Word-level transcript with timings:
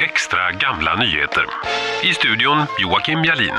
extra 0.00 0.50
gamla 0.50 0.94
nyheter. 0.94 1.44
I 2.02 2.14
studion 2.14 2.58
Joakim 2.78 3.24
Jalin. 3.24 3.54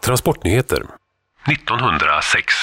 Transportnyheter 0.00 0.82
1906 1.46 2.54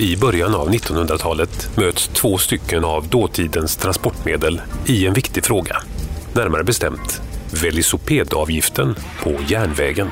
I 0.00 0.16
början 0.16 0.54
av 0.54 0.70
1900-talet 0.70 1.76
möts 1.76 2.08
två 2.08 2.38
stycken 2.38 2.84
av 2.84 3.08
dåtidens 3.08 3.76
transportmedel 3.76 4.60
i 4.86 5.06
en 5.06 5.14
viktig 5.14 5.44
fråga. 5.44 5.76
Närmare 6.34 6.64
bestämt 6.64 7.22
velocipedavgiften 7.62 8.94
på 9.22 9.36
järnvägen. 9.48 10.10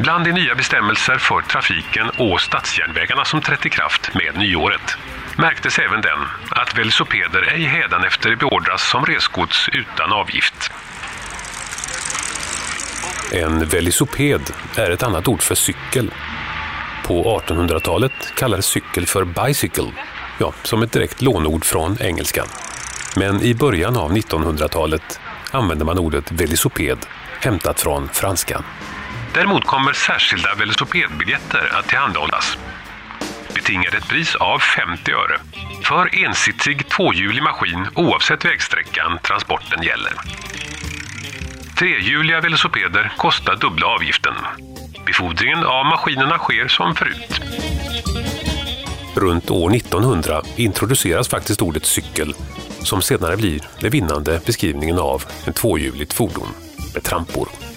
Bland 0.00 0.24
de 0.24 0.32
nya 0.32 0.54
bestämmelser 0.54 1.18
för 1.18 1.40
trafiken 1.40 2.10
och 2.18 2.40
stadsjärnvägarna 2.40 3.24
som 3.24 3.40
trätt 3.40 3.66
i 3.66 3.70
kraft 3.70 4.14
med 4.14 4.38
nyåret 4.38 4.96
märktes 5.38 5.78
även 5.78 6.00
den 6.00 6.18
att 6.50 6.78
velosopeder 6.78 7.42
ej 7.54 7.62
hädanefter 7.62 8.36
beordras 8.36 8.90
som 8.90 9.06
resgods 9.06 9.68
utan 9.68 10.12
avgift. 10.12 10.70
En 13.32 13.66
velisoped 13.66 14.40
är 14.76 14.90
ett 14.90 15.02
annat 15.02 15.28
ord 15.28 15.42
för 15.42 15.54
cykel. 15.54 16.10
På 17.04 17.40
1800-talet 17.40 18.34
kallades 18.36 18.66
cykel 18.66 19.06
för 19.06 19.24
bicycle, 19.24 19.92
ja, 20.38 20.52
som 20.62 20.82
ett 20.82 20.92
direkt 20.92 21.22
lånord 21.22 21.64
från 21.64 21.96
engelskan. 22.00 22.46
Men 23.16 23.42
i 23.42 23.54
början 23.54 23.96
av 23.96 24.12
1900-talet 24.12 25.20
använde 25.50 25.84
man 25.84 25.98
ordet 25.98 26.32
velisoped 26.32 26.98
hämtat 27.40 27.80
från 27.80 28.08
franskan. 28.08 28.64
Däremot 29.34 29.64
kommer 29.64 29.92
särskilda 29.92 30.54
velocipedbiljetter 30.54 31.78
att 31.78 31.88
tillhandahållas. 31.88 32.58
Betingade 33.54 33.96
ett 33.96 34.08
pris 34.08 34.34
av 34.34 34.58
50 34.58 35.12
öre 35.12 35.40
för 35.84 36.24
ensitsig 36.24 36.88
tvåhjulig 36.88 37.42
maskin 37.42 37.86
oavsett 37.94 38.44
vägsträckan 38.44 39.18
transporten 39.22 39.82
gäller. 39.82 40.12
Trehjuliga 41.78 42.40
velocipeder 42.40 43.12
kostar 43.16 43.56
dubbla 43.56 43.86
avgiften. 43.86 44.34
Befordringen 45.06 45.64
av 45.64 45.86
maskinerna 45.86 46.38
sker 46.38 46.68
som 46.68 46.94
förut. 46.94 47.40
Runt 49.16 49.50
år 49.50 49.74
1900 49.74 50.42
introduceras 50.56 51.28
faktiskt 51.28 51.62
ordet 51.62 51.86
cykel 51.86 52.34
som 52.82 53.02
senare 53.02 53.36
blir 53.36 53.60
den 53.80 53.90
vinnande 53.90 54.40
beskrivningen 54.46 54.98
av 54.98 55.24
en 55.44 55.52
tvåhjuligt 55.52 56.12
fordon 56.12 56.48
med 56.94 57.02
trampor. 57.02 57.69